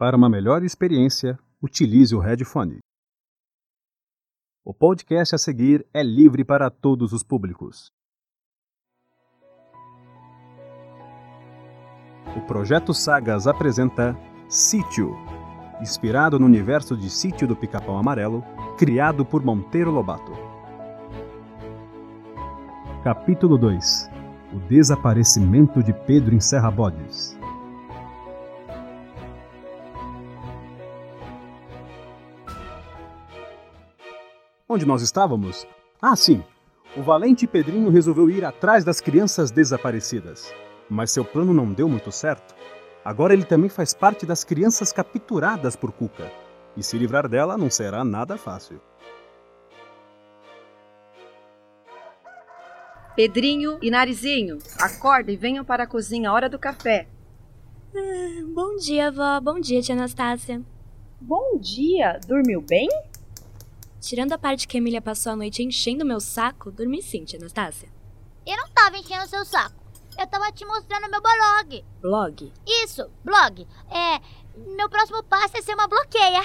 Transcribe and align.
Para 0.00 0.16
uma 0.16 0.30
melhor 0.30 0.64
experiência, 0.64 1.38
utilize 1.60 2.16
o 2.16 2.20
headphone. 2.20 2.78
O 4.64 4.72
podcast 4.72 5.34
a 5.34 5.38
seguir 5.38 5.86
é 5.92 6.02
livre 6.02 6.42
para 6.42 6.70
todos 6.70 7.12
os 7.12 7.22
públicos. 7.22 7.92
O 12.34 12.40
Projeto 12.46 12.94
Sagas 12.94 13.46
apresenta 13.46 14.16
Sítio, 14.48 15.14
inspirado 15.82 16.38
no 16.38 16.46
universo 16.46 16.96
de 16.96 17.10
Sítio 17.10 17.46
do 17.46 17.54
Pica-Pau 17.54 17.98
Amarelo, 17.98 18.42
criado 18.78 19.22
por 19.22 19.44
Monteiro 19.44 19.90
Lobato. 19.90 20.32
Capítulo 23.04 23.58
2 23.58 24.10
O 24.54 24.60
desaparecimento 24.60 25.82
de 25.82 25.92
Pedro 25.92 26.34
em 26.34 26.40
Serra 26.40 26.70
Bodes. 26.70 27.38
Onde 34.72 34.86
nós 34.86 35.02
estávamos? 35.02 35.66
Ah, 36.00 36.14
sim! 36.14 36.44
O 36.96 37.02
valente 37.02 37.44
Pedrinho 37.44 37.90
resolveu 37.90 38.30
ir 38.30 38.44
atrás 38.44 38.84
das 38.84 39.00
crianças 39.00 39.50
desaparecidas. 39.50 40.54
Mas 40.88 41.10
seu 41.10 41.24
plano 41.24 41.52
não 41.52 41.72
deu 41.72 41.88
muito 41.88 42.12
certo. 42.12 42.54
Agora 43.04 43.32
ele 43.32 43.44
também 43.44 43.68
faz 43.68 43.92
parte 43.92 44.24
das 44.24 44.44
crianças 44.44 44.92
capturadas 44.92 45.74
por 45.74 45.90
Cuca. 45.90 46.30
E 46.76 46.84
se 46.84 46.96
livrar 46.96 47.28
dela 47.28 47.58
não 47.58 47.68
será 47.68 48.04
nada 48.04 48.38
fácil. 48.38 48.80
Pedrinho 53.16 53.76
e 53.82 53.90
Narizinho, 53.90 54.58
acordem 54.78 55.34
e 55.34 55.36
venham 55.36 55.64
para 55.64 55.82
a 55.82 55.86
cozinha, 55.88 56.32
hora 56.32 56.48
do 56.48 56.60
café. 56.60 57.08
Ah, 57.92 58.44
bom 58.54 58.76
dia, 58.76 59.10
vó. 59.10 59.40
Bom 59.40 59.58
dia, 59.58 59.82
tia 59.82 59.96
Anastácia. 59.96 60.62
Bom 61.20 61.58
dia. 61.58 62.20
Dormiu 62.24 62.60
bem? 62.60 62.88
Tirando 64.00 64.32
a 64.32 64.38
parte 64.38 64.66
que 64.66 64.76
a 64.76 64.80
Emília 64.80 65.02
passou 65.02 65.32
a 65.32 65.36
noite 65.36 65.62
enchendo 65.62 66.06
meu 66.06 66.20
saco, 66.20 66.70
dormi 66.70 67.02
sim, 67.02 67.24
tia 67.24 67.38
Anastácia. 67.38 67.88
Eu 68.46 68.56
não 68.56 68.68
tava 68.70 68.96
enchendo 68.96 69.28
seu 69.28 69.44
saco. 69.44 69.78
Eu 70.18 70.26
tava 70.26 70.50
te 70.52 70.64
mostrando 70.64 71.10
meu 71.10 71.20
blog. 71.20 71.84
Blog? 72.00 72.52
Isso, 72.66 73.08
blog. 73.22 73.66
É. 73.90 74.20
Meu 74.76 74.88
próximo 74.88 75.22
passo 75.22 75.56
é 75.56 75.62
ser 75.62 75.74
uma 75.74 75.86
bloqueia. 75.86 76.42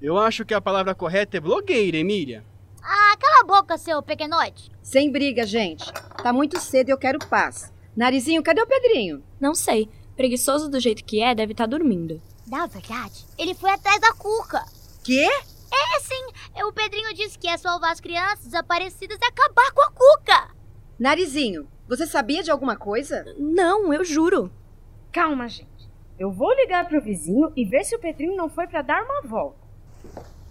Eu 0.00 0.18
acho 0.18 0.44
que 0.44 0.54
a 0.54 0.60
palavra 0.60 0.94
correta 0.94 1.38
é 1.38 1.40
blogueira, 1.40 1.96
Emília. 1.96 2.44
Ah, 2.82 3.16
cala 3.18 3.40
a 3.40 3.44
boca, 3.44 3.76
seu 3.76 4.02
pequenote. 4.02 4.70
Sem 4.82 5.10
briga, 5.10 5.44
gente. 5.44 5.90
Tá 6.22 6.32
muito 6.32 6.60
cedo 6.60 6.88
e 6.88 6.92
eu 6.92 6.98
quero 6.98 7.18
paz. 7.18 7.72
Narizinho, 7.96 8.42
cadê 8.42 8.62
o 8.62 8.66
Pedrinho? 8.66 9.22
Não 9.40 9.54
sei. 9.54 9.88
Preguiçoso 10.16 10.68
do 10.68 10.78
jeito 10.78 11.04
que 11.04 11.22
é, 11.22 11.34
deve 11.34 11.52
estar 11.52 11.66
dormindo. 11.66 12.22
Na 12.46 12.66
verdade, 12.66 13.26
ele 13.36 13.54
foi 13.54 13.70
atrás 13.70 14.00
da 14.00 14.12
Cuca. 14.12 14.64
Quê? 15.02 15.28
É 15.72 16.00
sim. 16.00 16.62
O 16.64 16.72
Pedrinho 16.72 17.14
disse 17.14 17.38
que 17.38 17.46
ia 17.46 17.58
salvar 17.58 17.92
as 17.92 18.00
crianças 18.00 18.46
desaparecidas 18.46 19.18
e 19.20 19.24
acabar 19.24 19.72
com 19.72 19.82
a 19.82 19.90
Cuca. 19.90 20.54
Narizinho, 20.98 21.68
você 21.88 22.06
sabia 22.06 22.42
de 22.42 22.50
alguma 22.50 22.76
coisa? 22.76 23.24
Não, 23.38 23.92
eu 23.92 24.04
juro. 24.04 24.50
Calma, 25.12 25.48
gente. 25.48 25.88
Eu 26.18 26.32
vou 26.32 26.52
ligar 26.54 26.88
pro 26.88 27.00
vizinho 27.00 27.52
e 27.56 27.64
ver 27.64 27.84
se 27.84 27.94
o 27.94 27.98
Pedrinho 27.98 28.36
não 28.36 28.48
foi 28.48 28.66
para 28.66 28.82
dar 28.82 29.02
uma 29.04 29.22
volta. 29.22 29.58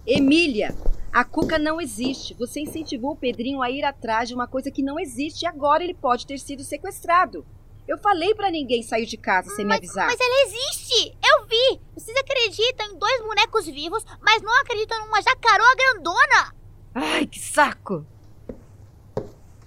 Emília, 0.06 0.74
a 1.12 1.24
Cuca 1.24 1.58
não 1.58 1.80
existe. 1.80 2.34
Você 2.34 2.60
incentivou 2.60 3.12
o 3.12 3.16
Pedrinho 3.16 3.60
a 3.60 3.70
ir 3.70 3.84
atrás 3.84 4.28
de 4.28 4.34
uma 4.34 4.46
coisa 4.46 4.70
que 4.70 4.82
não 4.82 4.98
existe 4.98 5.42
e 5.42 5.46
agora 5.46 5.84
ele 5.84 5.94
pode 5.94 6.26
ter 6.26 6.38
sido 6.38 6.64
sequestrado. 6.64 7.44
Eu 7.88 7.96
falei 7.96 8.34
para 8.34 8.50
ninguém 8.50 8.82
sair 8.82 9.06
de 9.06 9.16
casa 9.16 9.48
sem 9.48 9.64
mas, 9.64 9.80
me 9.80 9.86
avisar. 9.86 10.06
Mas 10.06 10.20
ela 10.20 10.44
existe! 10.44 11.16
Eu 11.24 11.46
vi! 11.46 11.80
Vocês 11.94 12.14
acreditam 12.18 12.86
em 12.92 12.98
dois 12.98 13.22
bonecos 13.22 13.64
vivos, 13.64 14.04
mas 14.20 14.42
não 14.42 14.60
acreditam 14.60 15.06
numa 15.06 15.22
jacaroa 15.22 15.74
grandona! 15.74 16.54
Ai, 16.94 17.26
que 17.26 17.38
saco! 17.38 18.06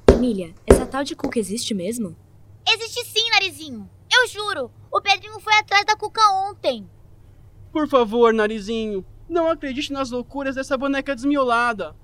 Emília, 0.07 0.53
essa 0.67 0.85
tal 0.85 1.03
de 1.03 1.15
Cuca 1.15 1.39
existe 1.39 1.73
mesmo? 1.73 2.15
Existe 2.71 3.03
sim, 3.05 3.27
Narizinho. 3.31 3.89
Eu 4.13 4.27
juro. 4.27 4.71
O 4.91 5.01
Pedrinho 5.01 5.39
foi 5.39 5.55
atrás 5.55 5.83
da 5.83 5.95
Cuca 5.95 6.21
ontem. 6.47 6.87
Por 7.71 7.87
favor, 7.87 8.31
Narizinho, 8.31 9.03
não 9.27 9.49
acredite 9.49 9.91
nas 9.91 10.11
loucuras 10.11 10.53
dessa 10.53 10.77
boneca 10.77 11.15
desmiolada. 11.15 11.95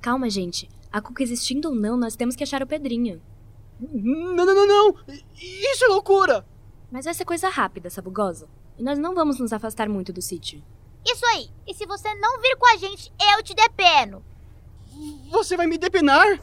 Calma, 0.00 0.28
gente. 0.28 0.68
A 0.90 1.00
Cuca 1.00 1.22
existindo 1.22 1.68
ou 1.68 1.74
não, 1.76 1.96
nós 1.96 2.16
temos 2.16 2.34
que 2.34 2.42
achar 2.42 2.60
o 2.60 2.66
Pedrinho. 2.66 3.22
Não, 3.80 4.44
não, 4.44 4.54
não, 4.54 4.66
não! 4.66 4.94
Isso 5.34 5.84
é 5.84 5.88
loucura! 5.88 6.44
Mas 6.90 7.04
vai 7.04 7.14
ser 7.14 7.24
coisa 7.24 7.48
rápida, 7.48 7.88
sabugosa. 7.88 8.48
E 8.76 8.82
nós 8.82 8.98
não 8.98 9.14
vamos 9.14 9.38
nos 9.38 9.52
afastar 9.52 9.88
muito 9.88 10.12
do 10.12 10.20
sítio. 10.20 10.62
Isso 11.04 11.24
aí! 11.26 11.48
E 11.66 11.72
se 11.72 11.86
você 11.86 12.14
não 12.16 12.40
vir 12.40 12.56
com 12.56 12.66
a 12.66 12.76
gente, 12.76 13.12
eu 13.34 13.42
te 13.42 13.54
depeno! 13.54 14.22
Você 15.30 15.56
vai 15.56 15.66
me 15.66 15.78
depenar? 15.78 16.40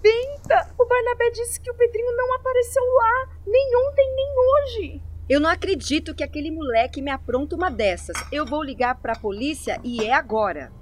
Benta! 0.00 0.74
O 0.78 0.86
Barnabé 0.86 1.30
disse 1.30 1.60
que 1.60 1.70
o 1.70 1.74
Pedrinho 1.74 2.16
não 2.16 2.34
apareceu 2.34 2.82
lá, 2.82 3.28
nem 3.46 3.76
ontem, 3.76 4.14
nem 4.14 4.34
hoje. 4.38 5.02
Eu 5.28 5.40
não 5.40 5.50
acredito 5.50 6.14
que 6.14 6.24
aquele 6.24 6.50
moleque 6.50 7.02
me 7.02 7.10
apronta 7.10 7.56
uma 7.56 7.70
dessas. 7.70 8.16
Eu 8.32 8.46
vou 8.46 8.62
ligar 8.62 8.94
pra 8.96 9.16
polícia 9.16 9.80
e 9.82 10.04
é 10.04 10.12
agora. 10.12 10.72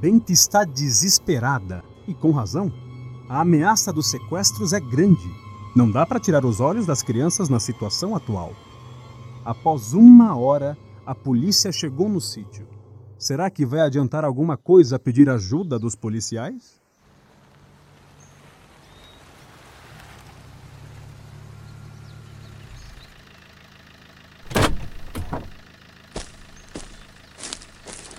Benta 0.00 0.32
está 0.32 0.64
desesperada. 0.64 1.84
E 2.06 2.14
com 2.14 2.30
razão. 2.30 2.72
A 3.28 3.40
ameaça 3.40 3.92
dos 3.92 4.08
sequestros 4.10 4.72
é 4.72 4.80
grande. 4.80 5.28
Não 5.74 5.90
dá 5.90 6.06
para 6.06 6.20
tirar 6.20 6.44
os 6.44 6.60
olhos 6.60 6.86
das 6.86 7.02
crianças 7.02 7.48
na 7.48 7.58
situação 7.58 8.14
atual. 8.14 8.54
Após 9.44 9.92
uma 9.92 10.36
hora, 10.36 10.78
a 11.04 11.14
polícia 11.14 11.70
chegou 11.72 12.08
no 12.08 12.20
sítio. 12.20 12.66
Será 13.18 13.50
que 13.50 13.66
vai 13.66 13.80
adiantar 13.80 14.24
alguma 14.24 14.56
coisa 14.56 14.98
pedir 14.98 15.28
ajuda 15.28 15.78
dos 15.78 15.94
policiais? 15.94 16.80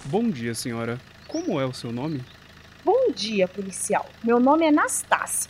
Bom 0.05 0.29
dia, 0.29 0.55
senhora. 0.55 0.99
Como 1.27 1.59
é 1.59 1.65
o 1.65 1.73
seu 1.73 1.91
nome? 1.91 2.23
Bom 3.17 3.21
dia, 3.23 3.47
policial. 3.47 4.07
Meu 4.23 4.39
nome 4.39 4.63
é 4.63 4.69
Anastácia. 4.69 5.49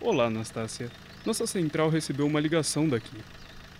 Olá, 0.00 0.24
Anastácia. 0.24 0.90
Nossa 1.24 1.46
central 1.46 1.88
recebeu 1.90 2.26
uma 2.26 2.40
ligação 2.40 2.88
daqui. 2.88 3.16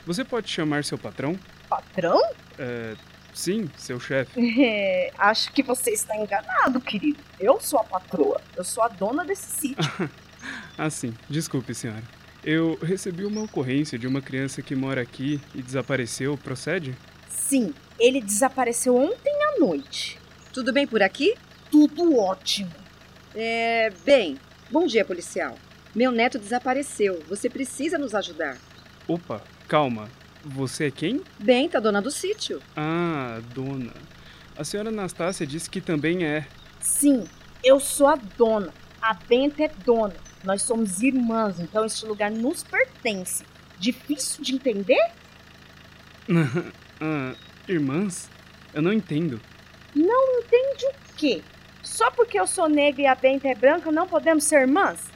Você 0.06 0.24
pode 0.24 0.48
chamar 0.48 0.84
seu 0.84 0.96
patrão? 0.96 1.36
Patrão? 1.68 2.22
É. 2.56 2.94
Sim, 3.34 3.68
seu 3.76 3.98
chefe. 3.98 4.38
É, 4.64 5.12
acho 5.18 5.52
que 5.52 5.64
você 5.64 5.90
está 5.90 6.16
enganado, 6.16 6.80
querido. 6.80 7.18
Eu 7.40 7.60
sou 7.60 7.80
a 7.80 7.82
patroa. 7.82 8.40
Eu 8.54 8.62
sou 8.62 8.84
a 8.84 8.88
dona 8.88 9.24
desse 9.24 9.50
sítio. 9.50 10.10
ah, 10.78 10.88
sim. 10.88 11.12
Desculpe, 11.28 11.74
senhora. 11.74 12.04
Eu 12.44 12.78
recebi 12.80 13.24
uma 13.24 13.42
ocorrência 13.42 13.98
de 13.98 14.06
uma 14.06 14.22
criança 14.22 14.62
que 14.62 14.76
mora 14.76 15.00
aqui 15.00 15.40
e 15.56 15.60
desapareceu. 15.60 16.38
Procede? 16.38 16.96
Sim, 17.28 17.74
ele 17.98 18.20
desapareceu 18.20 18.96
ontem 18.96 19.34
à 19.42 19.58
noite. 19.58 20.20
Tudo 20.52 20.72
bem 20.72 20.86
por 20.86 21.02
aqui? 21.02 21.34
Tudo 21.68 22.16
ótimo. 22.16 22.70
É, 23.40 23.90
bem, 24.04 24.36
bom 24.68 24.84
dia, 24.84 25.04
policial. 25.04 25.56
Meu 25.94 26.10
neto 26.10 26.40
desapareceu. 26.40 27.22
Você 27.28 27.48
precisa 27.48 27.96
nos 27.96 28.12
ajudar. 28.12 28.58
Opa, 29.06 29.40
calma. 29.68 30.10
Você 30.44 30.86
é 30.86 30.90
quem? 30.90 31.22
Benta, 31.38 31.80
dona 31.80 32.02
do 32.02 32.10
sítio. 32.10 32.60
Ah, 32.76 33.40
dona. 33.54 33.92
A 34.56 34.64
senhora 34.64 34.88
Anastácia 34.88 35.46
disse 35.46 35.70
que 35.70 35.80
também 35.80 36.24
é. 36.24 36.48
Sim, 36.80 37.28
eu 37.62 37.78
sou 37.78 38.08
a 38.08 38.16
dona. 38.16 38.74
A 39.00 39.14
Benta 39.14 39.62
é 39.62 39.68
dona. 39.68 40.16
Nós 40.42 40.62
somos 40.62 41.00
irmãs, 41.00 41.60
então 41.60 41.84
este 41.84 42.04
lugar 42.06 42.32
nos 42.32 42.64
pertence. 42.64 43.44
Difícil 43.78 44.42
de 44.42 44.56
entender? 44.56 45.12
ah, 47.00 47.36
irmãs? 47.68 48.28
Eu 48.74 48.82
não 48.82 48.92
entendo. 48.92 49.40
Não 49.94 50.40
entende 50.40 50.86
o 50.86 51.14
quê? 51.16 51.40
Só 51.98 52.12
porque 52.12 52.38
eu 52.38 52.46
sou 52.46 52.68
negra 52.68 53.02
e 53.02 53.06
a 53.08 53.14
Benta 53.16 53.48
é 53.48 53.56
branca, 53.56 53.90
não 53.90 54.06
podemos 54.06 54.44
ser 54.44 54.60
irmãs? 54.60 55.10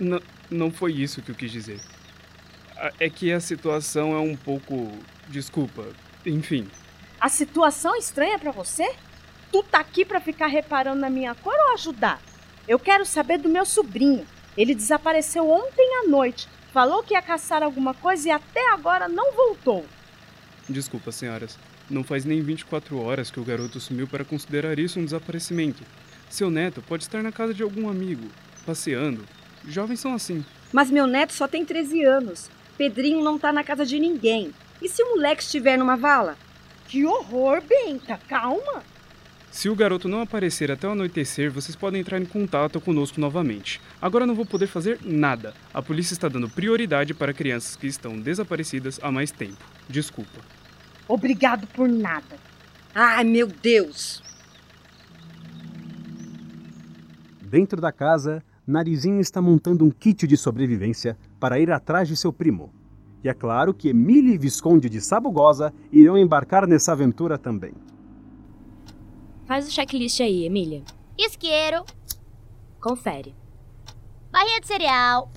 N 0.00 0.20
não 0.50 0.68
foi 0.68 0.92
isso 0.92 1.22
que 1.22 1.30
eu 1.30 1.36
quis 1.36 1.52
dizer. 1.52 1.80
É 2.98 3.08
que 3.08 3.30
a 3.30 3.38
situação 3.38 4.12
é 4.12 4.18
um 4.18 4.34
pouco. 4.34 4.90
Desculpa. 5.28 5.86
Enfim. 6.26 6.68
A 7.20 7.28
situação 7.28 7.94
é 7.94 7.98
estranha 7.98 8.40
para 8.40 8.50
você? 8.50 8.92
Tu 9.52 9.62
tá 9.62 9.78
aqui 9.78 10.04
para 10.04 10.20
ficar 10.20 10.48
reparando 10.48 11.00
na 11.00 11.08
minha 11.08 11.32
cor 11.32 11.54
ou 11.54 11.74
ajudar? 11.74 12.20
Eu 12.66 12.80
quero 12.80 13.06
saber 13.06 13.38
do 13.38 13.48
meu 13.48 13.64
sobrinho. 13.64 14.26
Ele 14.56 14.74
desapareceu 14.74 15.48
ontem 15.48 16.02
à 16.02 16.08
noite. 16.08 16.48
Falou 16.72 17.04
que 17.04 17.14
ia 17.14 17.22
caçar 17.22 17.62
alguma 17.62 17.94
coisa 17.94 18.30
e 18.30 18.32
até 18.32 18.68
agora 18.72 19.06
não 19.06 19.32
voltou. 19.32 19.86
Desculpa, 20.68 21.12
senhoras. 21.12 21.56
Não 21.90 22.02
faz 22.02 22.24
nem 22.24 22.40
24 22.40 22.98
horas 22.98 23.30
que 23.30 23.38
o 23.38 23.44
garoto 23.44 23.78
sumiu 23.78 24.06
para 24.06 24.24
considerar 24.24 24.78
isso 24.78 24.98
um 24.98 25.04
desaparecimento. 25.04 25.82
Seu 26.30 26.50
neto 26.50 26.82
pode 26.82 27.02
estar 27.02 27.22
na 27.22 27.30
casa 27.30 27.52
de 27.52 27.62
algum 27.62 27.88
amigo, 27.88 28.26
passeando. 28.64 29.24
Jovens 29.68 30.00
são 30.00 30.14
assim. 30.14 30.44
Mas 30.72 30.90
meu 30.90 31.06
neto 31.06 31.32
só 31.32 31.46
tem 31.46 31.64
13 31.64 32.04
anos. 32.04 32.50
Pedrinho 32.76 33.22
não 33.22 33.38
tá 33.38 33.52
na 33.52 33.62
casa 33.62 33.84
de 33.86 33.98
ninguém. 33.98 34.52
E 34.82 34.88
se 34.88 35.02
o 35.02 35.10
moleque 35.10 35.42
estiver 35.42 35.78
numa 35.78 35.96
vala? 35.96 36.36
Que 36.88 37.04
horror, 37.04 37.62
Benta. 37.62 38.18
Calma. 38.28 38.82
Se 39.50 39.68
o 39.68 39.76
garoto 39.76 40.08
não 40.08 40.20
aparecer 40.20 40.72
até 40.72 40.88
o 40.88 40.90
anoitecer, 40.90 41.48
vocês 41.48 41.76
podem 41.76 42.00
entrar 42.00 42.20
em 42.20 42.24
contato 42.24 42.80
conosco 42.80 43.20
novamente. 43.20 43.80
Agora 44.02 44.26
não 44.26 44.34
vou 44.34 44.44
poder 44.44 44.66
fazer 44.66 44.98
nada. 45.04 45.54
A 45.72 45.80
polícia 45.80 46.12
está 46.12 46.28
dando 46.28 46.50
prioridade 46.50 47.14
para 47.14 47.32
crianças 47.32 47.76
que 47.76 47.86
estão 47.86 48.18
desaparecidas 48.18 48.98
há 49.00 49.12
mais 49.12 49.30
tempo. 49.30 49.64
Desculpa. 49.88 50.40
Obrigado 51.08 51.66
por 51.68 51.88
nada. 51.88 52.36
Ai, 52.94 53.24
meu 53.24 53.46
Deus! 53.46 54.22
Dentro 57.42 57.80
da 57.80 57.92
casa, 57.92 58.42
Narizinho 58.66 59.20
está 59.20 59.40
montando 59.40 59.84
um 59.84 59.90
kit 59.90 60.26
de 60.26 60.36
sobrevivência 60.36 61.16
para 61.38 61.58
ir 61.58 61.70
atrás 61.70 62.08
de 62.08 62.16
seu 62.16 62.32
primo. 62.32 62.72
E 63.22 63.28
é 63.28 63.34
claro 63.34 63.72
que 63.72 63.88
Emília 63.88 64.34
e 64.34 64.38
Visconde 64.38 64.88
de 64.88 65.00
Sabugosa 65.00 65.72
irão 65.92 66.16
embarcar 66.18 66.66
nessa 66.66 66.92
aventura 66.92 67.38
também. 67.38 67.72
Faz 69.46 69.66
o 69.68 69.70
checklist 69.70 70.20
aí, 70.20 70.44
Emília. 70.44 70.82
Isqueiro, 71.18 71.84
Confere. 72.80 73.34
barrinha 74.30 74.60
de 74.60 74.66
cereal, 74.66 75.30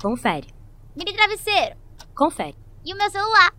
Confere. 0.00 0.46
mini 0.96 1.12
travesseiro 1.12 1.76
Confere. 2.14 2.54
e 2.84 2.94
o 2.94 2.96
meu 2.96 3.10
celular. 3.10 3.52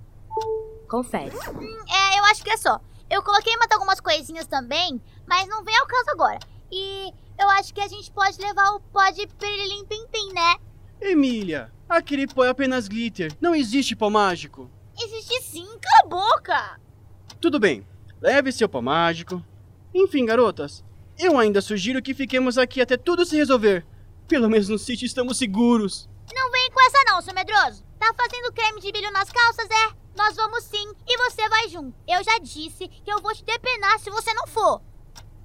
Confere. 0.88 1.36
É, 1.36 2.20
eu 2.20 2.26
acho 2.26 2.44
que 2.44 2.50
é 2.50 2.58
só. 2.58 2.80
Eu 3.10 3.24
coloquei 3.24 3.56
mais 3.58 3.72
algumas 3.72 4.00
coisinhas 4.00 4.48
também, 4.48 5.02
mas 5.26 5.48
não 5.48 5.64
vem 5.64 5.78
ao 5.78 5.86
caso 5.86 6.10
agora. 6.12 6.40
E 6.72 7.14
eu 7.40 7.50
acho 7.52 7.74
que 7.74 7.82
a 7.82 7.88
gente 7.88 8.12
pode 8.12 8.40
levar 8.40 8.72
o 8.72 8.80
pó 8.80 9.10
de 9.10 9.28
pirilim 9.28 9.86
pim 9.86 10.06
pim, 10.08 10.34
né? 10.34 10.56
Emília, 11.00 11.72
aquele 11.88 12.28
pó 12.28 12.44
é 12.44 12.50
apenas 12.50 12.88
glitter. 12.88 13.32
Não 13.40 13.56
existe 13.56 13.96
pó 13.96 14.10
mágico. 14.10 14.70
Existe 15.00 15.42
sim, 15.44 15.66
cala 15.66 16.02
a 16.04 16.08
boca! 16.08 16.80
Tudo 17.40 17.60
bem, 17.60 17.86
leve 18.20 18.52
seu 18.52 18.68
pó 18.68 18.82
mágico. 18.82 19.44
Enfim, 19.94 20.26
garotas, 20.26 20.84
eu 21.18 21.38
ainda 21.38 21.62
sugiro 21.62 22.02
que 22.02 22.14
fiquemos 22.14 22.58
aqui 22.58 22.82
até 22.82 22.98
tudo 22.98 23.26
se 23.26 23.36
resolver. 23.36 23.86
Pelo 24.28 24.50
menos 24.50 24.68
no 24.70 24.78
sítio 24.78 25.06
estamos 25.06 25.38
seguros. 25.38 26.10
Não 26.34 26.52
vem 26.52 26.70
com 26.72 26.82
essa 26.82 27.04
não, 27.06 27.22
seu 27.22 27.34
medroso. 27.34 27.84
Tá 28.00 28.14
fazendo 28.16 28.52
creme 28.52 28.82
de 28.82 28.92
brilho 28.92 29.12
nas 29.12 29.30
calças, 29.30 29.68
é? 29.70 30.07
Nós 30.18 30.36
vamos 30.36 30.64
sim, 30.64 30.92
e 31.08 31.18
você 31.18 31.48
vai 31.48 31.70
junto. 31.70 31.96
Eu 32.08 32.24
já 32.24 32.40
disse 32.40 32.88
que 32.88 33.12
eu 33.12 33.22
vou 33.22 33.34
te 33.34 33.46
depenar 33.46 34.00
se 34.00 34.10
você 34.10 34.34
não 34.34 34.48
for. 34.48 34.82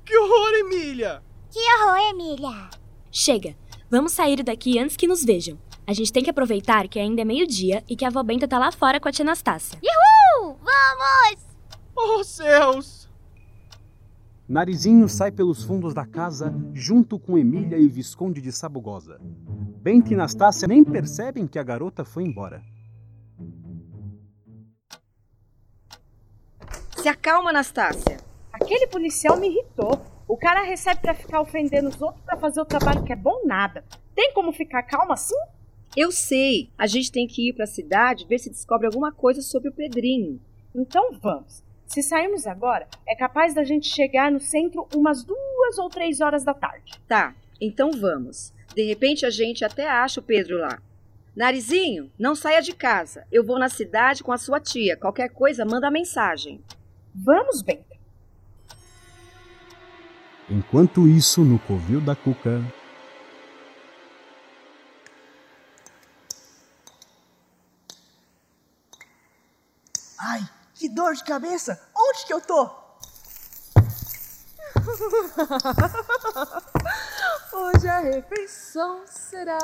Que 0.04 0.16
horror, 0.16 0.52
Emília! 0.54 1.22
Que 1.50 1.60
horror, 1.74 1.98
Emília. 2.10 2.70
Chega. 3.10 3.54
Vamos 3.90 4.12
sair 4.12 4.42
daqui 4.42 4.78
antes 4.78 4.96
que 4.96 5.06
nos 5.06 5.22
vejam. 5.22 5.58
A 5.86 5.92
gente 5.92 6.10
tem 6.10 6.24
que 6.24 6.30
aproveitar 6.30 6.88
que 6.88 6.98
ainda 6.98 7.20
é 7.20 7.24
meio-dia 7.24 7.84
e 7.86 7.94
que 7.94 8.06
a 8.06 8.08
avó 8.08 8.22
Benta 8.22 8.48
tá 8.48 8.58
lá 8.58 8.72
fora 8.72 8.98
com 8.98 9.08
a 9.08 9.12
tia 9.12 9.24
Anastácia. 9.24 9.78
Uhul! 9.82 10.56
Vamos! 10.56 11.44
Oh, 11.94 12.24
céus! 12.24 13.06
Narizinho 14.48 15.08
sai 15.08 15.30
pelos 15.30 15.62
fundos 15.62 15.92
da 15.92 16.06
casa 16.06 16.54
junto 16.72 17.18
com 17.18 17.36
Emília 17.36 17.76
e 17.76 17.88
Visconde 17.88 18.40
de 18.40 18.50
Sabugosa. 18.50 19.20
Benta 19.82 20.14
e 20.14 20.16
Nastácia 20.16 20.66
nem 20.66 20.82
percebem 20.82 21.46
que 21.46 21.58
a 21.58 21.62
garota 21.62 22.04
foi 22.04 22.24
embora. 22.24 22.62
Se 27.02 27.08
acalma, 27.08 27.50
Anastácia. 27.50 28.16
Aquele 28.52 28.86
policial 28.86 29.36
me 29.36 29.48
irritou. 29.48 30.00
O 30.28 30.36
cara 30.36 30.62
recebe 30.62 31.00
pra 31.00 31.12
ficar 31.12 31.40
ofendendo 31.40 31.88
os 31.88 32.00
outros 32.00 32.24
pra 32.24 32.36
fazer 32.36 32.60
o 32.60 32.64
trabalho 32.64 33.02
que 33.02 33.12
é 33.12 33.16
bom 33.16 33.44
nada. 33.44 33.84
Tem 34.14 34.32
como 34.32 34.52
ficar 34.52 34.84
calma 34.84 35.14
assim? 35.14 35.34
Eu 35.96 36.12
sei. 36.12 36.70
A 36.78 36.86
gente 36.86 37.10
tem 37.10 37.26
que 37.26 37.48
ir 37.48 37.54
pra 37.54 37.66
cidade 37.66 38.24
ver 38.28 38.38
se 38.38 38.48
descobre 38.48 38.86
alguma 38.86 39.10
coisa 39.10 39.42
sobre 39.42 39.68
o 39.68 39.72
Pedrinho. 39.72 40.40
Então 40.72 41.10
vamos. 41.20 41.64
Se 41.86 42.04
sairmos 42.04 42.46
agora, 42.46 42.86
é 43.04 43.16
capaz 43.16 43.52
da 43.52 43.64
gente 43.64 43.88
chegar 43.88 44.30
no 44.30 44.38
centro 44.38 44.86
umas 44.94 45.24
duas 45.24 45.78
ou 45.78 45.88
três 45.88 46.20
horas 46.20 46.44
da 46.44 46.54
tarde. 46.54 46.92
Tá, 47.08 47.34
então 47.60 47.90
vamos. 47.90 48.52
De 48.76 48.84
repente 48.84 49.26
a 49.26 49.30
gente 49.30 49.64
até 49.64 49.88
acha 49.88 50.20
o 50.20 50.22
Pedro 50.22 50.56
lá. 50.56 50.80
Narizinho, 51.34 52.12
não 52.16 52.36
saia 52.36 52.62
de 52.62 52.72
casa. 52.72 53.26
Eu 53.32 53.44
vou 53.44 53.58
na 53.58 53.68
cidade 53.68 54.22
com 54.22 54.30
a 54.30 54.38
sua 54.38 54.60
tia. 54.60 54.96
Qualquer 54.96 55.30
coisa, 55.30 55.64
manda 55.64 55.90
mensagem. 55.90 56.60
Vamos, 57.14 57.62
Benta. 57.62 57.96
Enquanto 60.48 61.06
isso, 61.08 61.42
no 61.42 61.58
covil 61.58 62.00
da 62.00 62.16
Cuca, 62.16 62.62
Ai, 70.24 70.48
que 70.74 70.88
dor 70.88 71.14
de 71.14 71.24
cabeça! 71.24 71.80
Onde 71.96 72.26
que 72.26 72.32
eu 72.32 72.40
tô? 72.40 72.64
Hoje 77.52 77.88
a 77.88 77.98
refeição 77.98 79.04
será. 79.06 79.58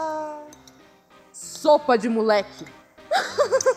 Sopa 1.32 1.96
de 1.96 2.08
moleque. 2.08 2.66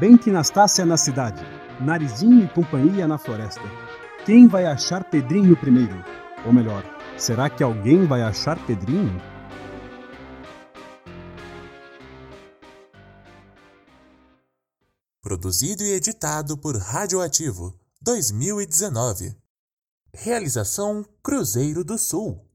Benta 0.00 0.30
e 0.30 0.32
Nastácia 0.32 0.86
na 0.86 0.96
cidade, 0.96 1.44
Narizinho 1.78 2.42
e 2.42 2.48
companhia 2.48 3.06
na 3.06 3.18
floresta. 3.18 3.60
Quem 4.24 4.48
vai 4.48 4.64
achar 4.64 5.04
Pedrinho 5.04 5.54
primeiro? 5.54 6.02
Ou 6.46 6.54
melhor, 6.54 6.82
será 7.18 7.50
que 7.50 7.62
alguém 7.62 8.06
vai 8.06 8.22
achar 8.22 8.58
Pedrinho? 8.64 9.20
Produzido 15.20 15.82
e 15.82 15.92
editado 15.92 16.56
por 16.56 16.78
Radioativo 16.78 17.78
2019. 18.00 19.36
Realização 20.14 21.04
Cruzeiro 21.22 21.84
do 21.84 21.98
Sul. 21.98 22.49